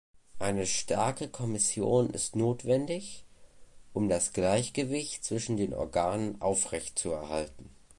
[0.39, 3.23] Eine starke Kommission ist notwendig,
[3.93, 7.69] um das Gleichgewicht zwischen den Organen aufrechtzuerhalten.